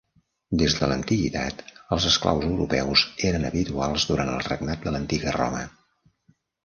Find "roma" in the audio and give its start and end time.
5.41-5.61